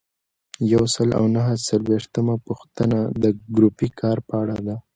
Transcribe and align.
یو 0.73 0.83
سل 0.95 1.09
او 1.19 1.25
نهه 1.35 1.53
څلویښتمه 1.67 2.35
پوښتنه 2.47 2.99
د 3.23 3.25
ګروپي 3.55 3.89
کار 3.99 4.17
په 4.27 4.33
اړه 4.41 4.57
ده. 4.67 4.75